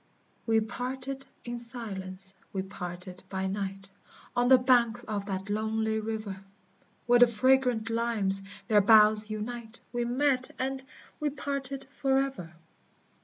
We 0.47 0.59
parted 0.61 1.27
in 1.45 1.59
silence, 1.59 2.33
we 2.51 2.63
parted 2.63 3.23
by 3.29 3.45
night, 3.45 3.91
On 4.35 4.47
the 4.47 4.57
banks 4.57 5.03
of 5.03 5.27
that 5.27 5.47
lonely 5.47 5.99
river; 5.99 6.43
Where 7.05 7.19
the 7.19 7.27
fragrant 7.27 7.87
limes 7.91 8.41
their 8.67 8.81
boughs 8.81 9.29
unite, 9.29 9.79
We 9.93 10.03
met 10.05 10.49
and 10.57 10.83
we 11.19 11.29
parted 11.29 11.85
forever! 11.91 12.55